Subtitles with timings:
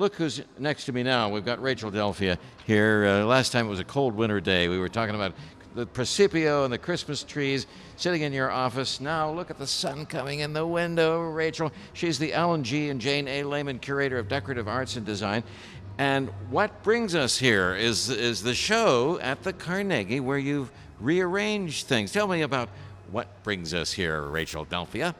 [0.00, 1.28] look who's next to me now.
[1.28, 3.04] We've got Rachel Delphia here.
[3.06, 4.66] Uh, last time it was a cold winter day.
[4.66, 5.34] We were talking about
[5.74, 8.98] the Presepio and the Christmas trees sitting in your office.
[8.98, 11.70] Now look at the sun coming in the window, Rachel.
[11.92, 12.88] She's the Alan G.
[12.88, 13.42] and Jane A.
[13.42, 15.44] Lehman Curator of Decorative Arts and Design.
[15.98, 21.88] And what brings us here is, is the show at the Carnegie where you've rearranged
[21.88, 22.10] things.
[22.10, 22.70] Tell me about
[23.10, 25.14] what brings us here, Rachel Delphia.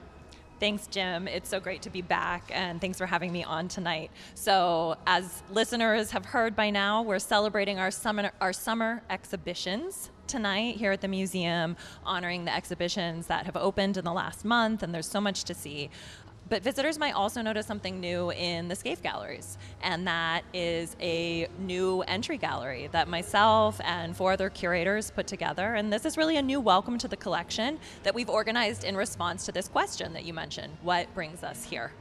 [0.61, 1.27] Thanks, Jim.
[1.27, 4.10] It's so great to be back, and thanks for having me on tonight.
[4.34, 10.77] So, as listeners have heard by now, we're celebrating our summer, our summer exhibitions tonight
[10.77, 14.95] here at the museum, honoring the exhibitions that have opened in the last month, and
[14.95, 15.88] there's so much to see.
[16.50, 21.46] But visitors might also notice something new in the Scaife galleries, and that is a
[21.60, 25.77] new entry gallery that myself and four other curators put together.
[25.77, 29.46] And this is really a new welcome to the collection that we've organized in response
[29.46, 31.92] to this question that you mentioned what brings us here?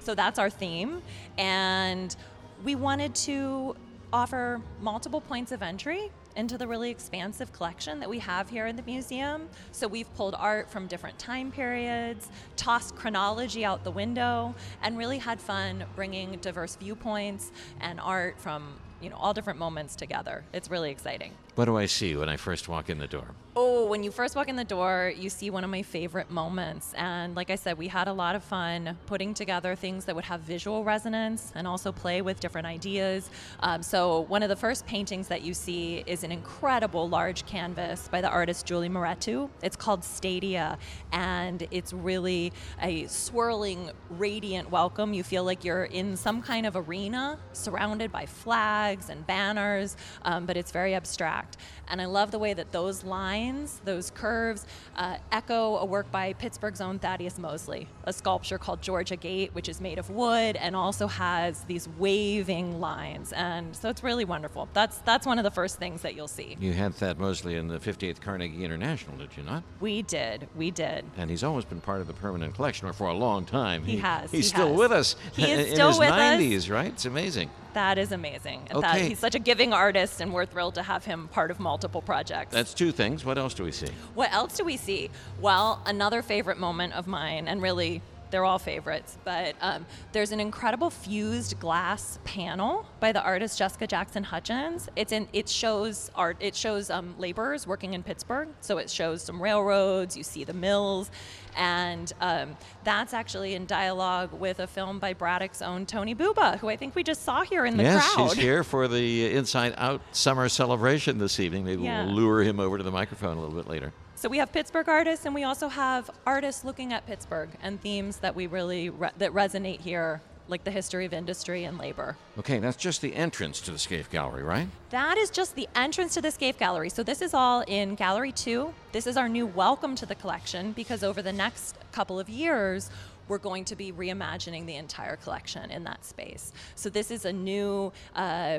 [0.00, 1.00] So that's our theme.
[1.38, 2.16] And
[2.64, 3.76] we wanted to
[4.12, 8.76] offer multiple points of entry into the really expansive collection that we have here in
[8.76, 9.48] the museum.
[9.72, 15.18] So we've pulled art from different time periods, tossed chronology out the window, and really
[15.18, 17.50] had fun bringing diverse viewpoints
[17.80, 20.44] and art from you know all different moments together.
[20.52, 21.32] It's really exciting.
[21.58, 23.34] What do I see when I first walk in the door?
[23.56, 26.94] Oh, when you first walk in the door, you see one of my favorite moments.
[26.94, 30.26] And like I said, we had a lot of fun putting together things that would
[30.26, 33.28] have visual resonance and also play with different ideas.
[33.58, 38.06] Um, so, one of the first paintings that you see is an incredible large canvas
[38.06, 39.50] by the artist Julie Mehretu.
[39.60, 40.78] It's called Stadia,
[41.10, 45.12] and it's really a swirling, radiant welcome.
[45.12, 50.46] You feel like you're in some kind of arena surrounded by flags and banners, um,
[50.46, 51.47] but it's very abstract.
[51.88, 56.34] And I love the way that those lines, those curves, uh, echo a work by
[56.34, 60.76] Pittsburgh's own Thaddeus Mosley, a sculpture called Georgia Gate, which is made of wood and
[60.76, 63.32] also has these waving lines.
[63.32, 64.68] And so it's really wonderful.
[64.74, 66.56] That's that's one of the first things that you'll see.
[66.60, 69.62] You had Thad Mosley in the 58th Carnegie International, did you not?
[69.80, 70.48] We did.
[70.56, 71.04] We did.
[71.16, 73.84] And he's always been part of the permanent collection, or for a long time.
[73.84, 74.30] He, he has.
[74.30, 74.78] He's he still has.
[74.78, 75.16] with us.
[75.34, 76.68] He is in his with 90s, us.
[76.68, 76.92] right?
[76.92, 77.50] It's amazing.
[77.74, 78.68] That is amazing.
[78.70, 78.80] Okay.
[78.80, 82.02] That, he's such a giving artist, and we're thrilled to have him part of multiple
[82.02, 82.52] projects.
[82.52, 83.24] That's two things.
[83.24, 83.88] What else do we see?
[84.14, 85.10] What else do we see?
[85.40, 90.40] Well, another favorite moment of mine, and really they're all favorites, but um, there's an
[90.40, 94.88] incredible fused glass panel by the artist Jessica Jackson Hutchins.
[94.96, 96.36] It's in it shows art.
[96.40, 100.16] It shows um, laborers working in Pittsburgh, so it shows some railroads.
[100.16, 101.10] You see the mills,
[101.56, 106.68] and um, that's actually in dialogue with a film by Braddock's own Tony Buba, who
[106.68, 108.28] I think we just saw here in the yes, crowd.
[108.28, 111.64] he's here for the Inside Out summer celebration this evening.
[111.64, 112.04] Maybe Yeah.
[112.04, 113.92] we'll lure him over to the microphone a little bit later.
[114.18, 118.16] So we have Pittsburgh artists, and we also have artists looking at Pittsburgh and themes
[118.16, 122.16] that we really re- that resonate here, like the history of industry and labor.
[122.36, 124.66] Okay, that's just the entrance to the Scaife Gallery, right?
[124.90, 126.88] That is just the entrance to the Scaife Gallery.
[126.88, 128.74] So this is all in Gallery 2.
[128.90, 132.90] This is our new welcome to the collection because over the next couple of years,
[133.28, 136.52] we're going to be reimagining the entire collection in that space.
[136.74, 138.58] So this is a new uh,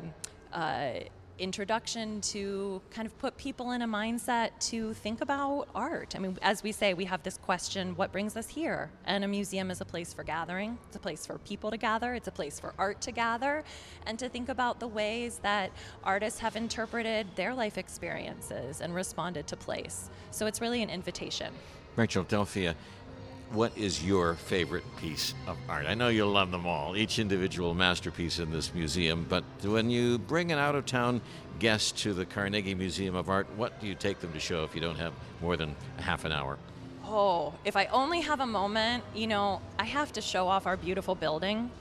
[0.54, 0.92] uh,
[1.40, 6.16] introduction to kind of put people in a mindset to think about art.
[6.16, 8.92] I mean, as we say, we have this question what brings us here?
[9.06, 12.14] And a museum is a place for gathering, it's a place for people to gather,
[12.14, 13.64] it's a place for art to gather,
[14.06, 15.72] and to think about the ways that
[16.04, 20.10] artists have interpreted their life experiences and responded to place.
[20.32, 21.54] So it's really an invitation.
[21.96, 22.76] Rachel Delphia,
[23.52, 25.86] what is your favorite piece of art?
[25.88, 30.20] I know you'll love them all, each individual masterpiece in this museum, but when you
[30.20, 31.22] bring an out of town
[31.58, 34.76] guest to the Carnegie Museum of Art, what do you take them to show if
[34.76, 36.58] you don't have more than half an hour?
[37.06, 40.78] Oh, if I only have a moment, you know, I have to show off our
[40.78, 41.72] beautiful building.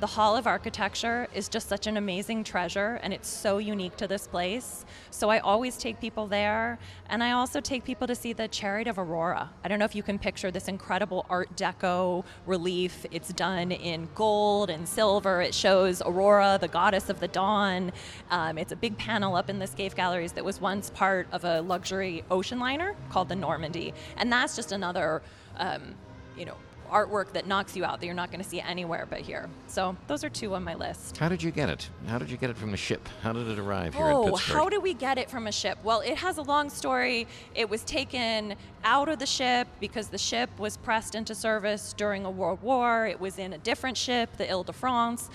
[0.00, 4.06] The Hall of Architecture is just such an amazing treasure, and it's so unique to
[4.06, 4.84] this place.
[5.10, 6.78] So I always take people there,
[7.10, 9.50] and I also take people to see the Chariot of Aurora.
[9.64, 13.06] I don't know if you can picture this incredible Art Deco relief.
[13.10, 15.42] It's done in gold and silver.
[15.42, 17.90] It shows Aurora, the goddess of the dawn.
[18.30, 21.44] Um, it's a big panel up in the Scaife Galleries that was once part of
[21.44, 25.22] a luxury ocean liner called the Normandie, and that's just another,
[25.56, 25.96] um,
[26.36, 26.54] you know,
[26.88, 29.48] artwork that knocks you out that you're not going to see anywhere but here.
[29.66, 31.16] So those are two on my list.
[31.18, 31.88] How did you get it?
[32.06, 33.08] How did you get it from the ship?
[33.22, 34.56] How did it arrive here in Oh, Pittsburgh?
[34.56, 35.78] how did we get it from a ship?
[35.84, 37.26] Well, it has a long story.
[37.54, 38.54] It was taken
[38.84, 43.06] out of the ship because the ship was pressed into service during a world war.
[43.06, 45.30] It was in a different ship, the Ile de France.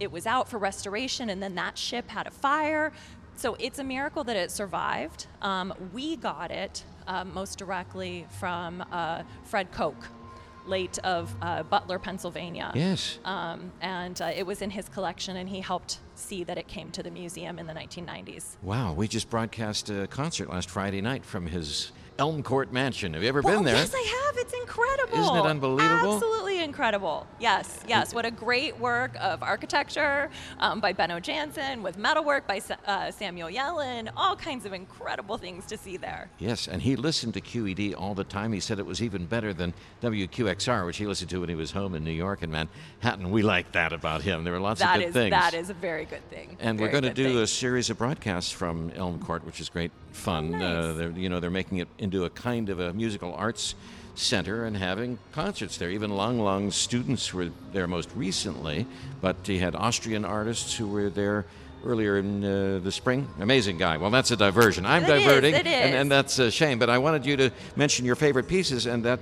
[0.00, 2.92] It was out for restoration, and then that ship had a fire.
[3.36, 5.26] So it's a miracle that it survived.
[5.42, 9.96] Um, we got it um, most directly from uh, Fred Koch,
[10.66, 12.72] late of uh, Butler, Pennsylvania.
[12.74, 13.18] Yes.
[13.24, 16.90] Um, and uh, it was in his collection, and he helped see that it came
[16.92, 18.56] to the museum in the 1990s.
[18.62, 23.14] Wow, we just broadcast a concert last Friday night from his Elm Court Mansion.
[23.14, 23.74] Have you ever Well, been there?
[23.74, 24.36] Yes, I have.
[24.38, 25.18] It's incredible.
[25.18, 26.14] Isn't it unbelievable?
[26.14, 27.26] Absolutely incredible.
[27.38, 28.12] Yes, yes.
[28.14, 33.50] What a great work of architecture um, by Benno Janssen, with metalwork by uh, Samuel
[33.50, 34.10] Yellin.
[34.16, 36.28] All kinds of incredible things to see there.
[36.38, 38.52] Yes, and he listened to QED all the time.
[38.52, 41.70] He said it was even better than WQXR, which he listened to when he was
[41.70, 43.30] home in New York and Manhattan.
[43.30, 44.42] We like that about him.
[44.44, 45.30] There were lots That of good is thing.
[45.30, 46.56] that is a very good thing.
[46.60, 47.38] And we're going to do thing.
[47.38, 50.54] a series of broadcasts from Elm Court, which is great fun.
[50.54, 50.96] Oh, uh, nice.
[50.96, 53.74] they're, you know, they're making it into a kind of a musical arts
[54.14, 55.90] center and having concerts there.
[55.90, 58.86] Even Lang Lang's students were there most recently,
[59.20, 61.46] but he had Austrian artists who were there
[61.84, 63.28] earlier in uh, the spring.
[63.40, 63.96] Amazing guy.
[63.96, 64.86] Well, that's a diversion.
[64.86, 66.78] I'm It is, diverting, it And, and that's a shame.
[66.78, 69.20] But I wanted you to mention your favorite pieces and that.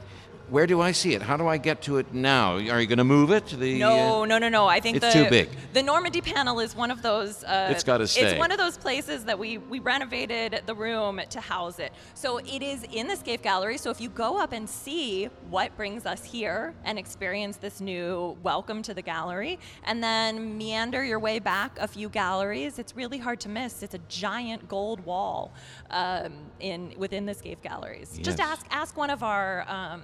[0.53, 1.23] Where do I see it?
[1.23, 2.57] How do I get to it now?
[2.57, 3.47] Are you going to move it?
[3.47, 4.67] to The No, uh, no, no, no.
[4.67, 5.49] I think it's the, too big.
[5.73, 7.43] The Normandie panel is one of those.
[7.43, 8.33] Uh, It's gotta stay.
[8.33, 11.95] It's one of those places that we we renovated the room to house it.
[12.13, 13.79] So it is in the Scaife Gallery.
[13.79, 18.37] So if you go up and see what brings us here and experience this new
[18.43, 23.19] welcome to the gallery, and then meander your way back a few galleries, it's really
[23.19, 23.83] hard to miss.
[23.83, 25.55] It's a giant gold wall
[25.89, 28.19] um, in within the Scaife Galleries.
[28.21, 29.65] Just ask ask one of our.
[29.67, 30.03] Um,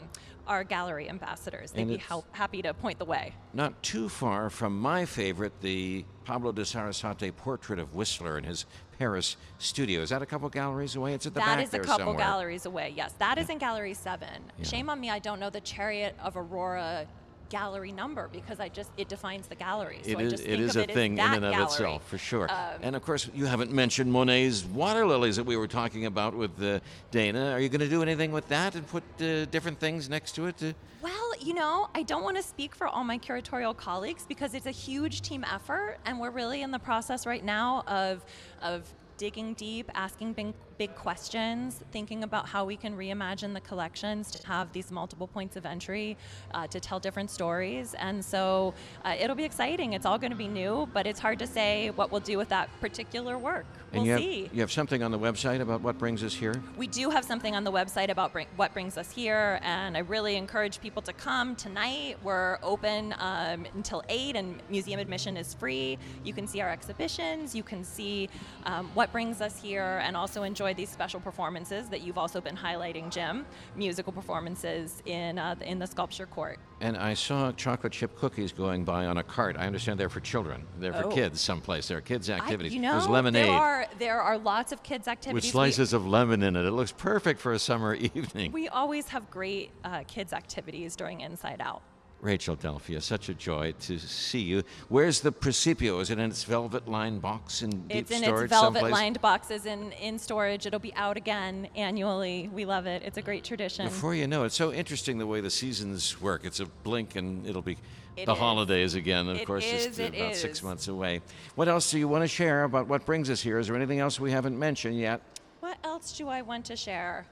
[0.49, 1.71] our gallery ambassadors.
[1.73, 3.33] They'd And be help, happy to point the way.
[3.53, 8.65] not too far from my favorite, the Pablo de Sarasate portrait of Whistler in his
[8.99, 10.01] Paris studio.
[10.03, 11.15] Is that a couple galleries away?
[11.15, 12.17] It's at the That back is a couple somewhere.
[12.17, 12.93] galleries away.
[12.97, 14.29] Yes, that is in Gallery Seven.
[14.59, 14.65] Yeah.
[14.65, 17.07] Shame on me, I don't know the Chariot of Aurora
[17.49, 20.01] gallery number because I just it defines the gallery.
[20.05, 21.65] So It I is, just it think is a it thing in and of gallery.
[21.65, 22.51] itself, for sure.
[22.51, 26.35] Um, and of course, you haven't mentioned Monet's water lilies that we were talking about
[26.35, 26.81] with uh,
[27.11, 27.51] Dana.
[27.53, 30.47] Are you going to do anything with that and put uh, different things next to
[30.47, 30.57] it?
[30.59, 34.55] To, Well, you know, I don't want to speak for all my curatorial colleagues because
[34.55, 38.25] it's a huge team effort, and we're really in the process right now of
[38.63, 38.83] of
[39.17, 44.47] digging deep, asking big, big questions, thinking about how we can reimagine the collections to
[44.47, 46.17] have these multiple points of entry
[46.55, 47.95] uh, to tell different stories.
[47.95, 48.73] And so
[49.05, 49.93] uh, it'll be exciting.
[49.93, 52.49] It's all going to be new, but it's hard to say what we'll do with
[52.51, 53.67] that particular work.
[53.93, 54.51] and we'll you have, see.
[54.53, 56.55] you have something on the website about what brings us here?
[56.77, 60.01] We do have something on the website about bring, what brings us here, and I
[60.01, 62.19] really encourage people to come tonight.
[62.23, 65.99] We're open um, until 8, and museum admission is free.
[66.23, 68.29] You can see our exhibitions, you can see
[68.65, 72.57] um, what brings us here, and also enjoy these special performances that you've also been
[72.57, 76.59] highlighting, Jim musical performances in, uh, in the sculpture court.
[76.81, 79.57] And I saw chocolate chip cookies going by on a cart.
[79.59, 80.67] I understand they're for children.
[80.79, 81.11] They're for Oh.
[81.11, 81.89] kids someplace.
[81.89, 82.73] They're kids' I- activities.
[82.73, 85.45] you know, There's lemonade There are, there are lots of kids' with activities.
[85.45, 86.65] We- slices of lemon in it.
[86.65, 88.53] It looks perfect for a summer evening.
[88.53, 91.83] we always have great uh, kids' activities during Inside Out.
[92.21, 94.65] Rachel Delphia, such a joy to see you.
[94.89, 96.01] Where's the Principio?
[96.01, 98.93] Is it in its velvet lined box in deep It's in storage its velvet someplace?
[98.93, 100.67] lined boxes in, in storage.
[100.67, 102.51] It'll be out again annually.
[102.53, 103.03] We love it.
[103.05, 103.87] It's a great tradition.
[103.87, 106.45] Before you know it, it's so interesting the way the seasons work.
[106.45, 107.79] It's a blink and it'll be
[108.17, 108.39] It the is.
[108.39, 109.29] holidays again.
[109.29, 111.21] Of It course, is, just it about six months away.
[111.55, 113.61] What else do you want to share about what brings us here?
[113.61, 115.21] Is there anything else we haven't mentioned yet?
[115.61, 117.27] what else do I want to share?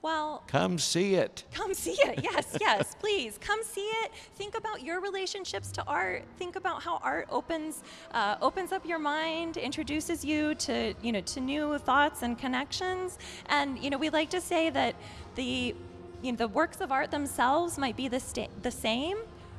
[0.00, 1.44] Well, Come see it.
[1.52, 2.20] come see it.
[2.22, 4.12] Yes, yes, please come see it.
[4.36, 6.24] Think about your relationships to art.
[6.38, 11.20] Think about how art opens uh, opens up your mind, introduces you to you know
[11.22, 13.18] to new thoughts and connections.
[13.46, 14.94] And you know we like to say that
[15.34, 15.74] the
[16.22, 19.18] you know the works of art themselves might be the sta- the same.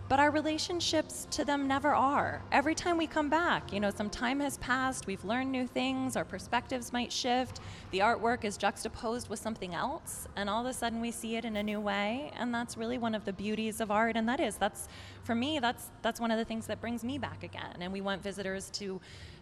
[0.10, 2.42] But our relationships to them never are.
[2.51, 6.16] Every time we come back, you know, some time has passed, we've learned new things,
[6.16, 7.60] our perspectives might shift,
[7.92, 11.46] the artwork is juxtaposed with something else, and all of a sudden we see it
[11.46, 12.32] in a new way.
[12.36, 14.18] And that's really one of the beauties of art.
[14.18, 14.88] And that is, that's,
[15.24, 17.78] for me, that's, that's one of the things that brings me back again.
[17.80, 19.00] And we want visitors to,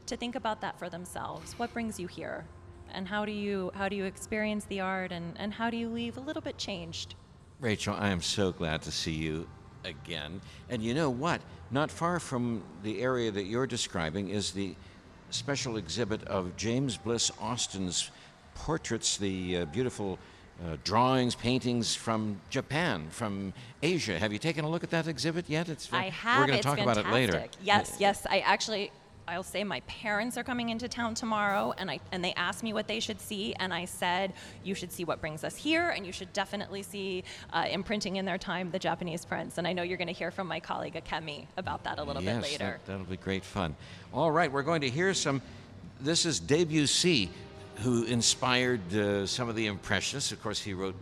[0.07, 1.57] to think about that for themselves.
[1.57, 2.43] What brings you here?
[2.91, 5.13] And how do you, how do you experience the art?
[5.13, 7.15] And, and how do you leave a little bit changed?
[7.61, 9.47] Rachel, I am so glad to see you
[9.87, 10.41] again.
[10.69, 11.41] And you know what?
[11.71, 14.75] Not far from the area that you're describing is the
[15.29, 18.11] special exhibit of James Bliss Austin's
[18.55, 20.19] portraits, the uh, beautiful
[20.65, 23.53] uh, drawings, paintings from Japan, from
[23.83, 24.17] Asia.
[24.17, 25.69] Have you taken a look at that exhibit yet?
[25.69, 26.39] It's I have.
[26.39, 27.43] We're going to talk about it later.
[27.63, 28.25] Yes, yes.
[28.29, 28.91] I actually,
[29.27, 32.71] I'll say my parents are coming into town tomorrow, and I and they asked me
[32.71, 36.05] what they should see, and I said you should see what brings us here, and
[36.05, 39.57] you should definitely see uh, imprinting in their time the Japanese prints.
[39.57, 42.23] And I know you're going to hear from my colleague Akemi about that a little
[42.23, 42.79] yes, bit later.
[42.85, 43.75] That, that'll be great fun.
[44.13, 45.41] All right, we're going to hear some.
[45.99, 47.29] This is Debussy,
[47.77, 50.31] who inspired uh, some of the Impressionists.
[50.31, 50.95] Of course, he wrote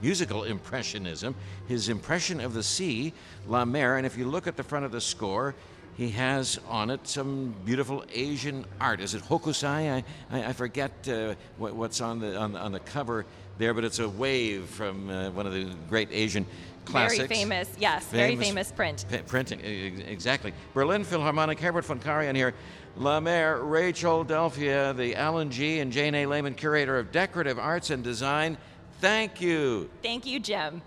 [0.00, 1.34] musical impressionism,
[1.68, 3.12] his impression of the sea,
[3.46, 3.96] La Mer.
[3.96, 5.54] And if you look at the front of the score,
[5.96, 9.00] he has on it some beautiful Asian art.
[9.00, 9.90] Is it hokusai?
[9.90, 13.24] I, I, I forget uh, what, what's on the, on, on the cover
[13.58, 16.44] there, but it's a wave from uh, one of the great Asian
[16.84, 17.18] classics.
[17.18, 19.04] Very famous, yes, very Famous famous print.
[19.10, 20.52] P- printing, exactly.
[20.74, 22.54] Berlin Philharmonic, Herbert von Karajan here.
[22.98, 25.80] La Mer, Rachel Delphia, the Alan G.
[25.80, 26.26] and Jane A.
[26.26, 28.56] Lehman Curator of Decorative Arts and Design.
[29.00, 29.90] Thank you.
[30.02, 30.80] Thank you, Jim.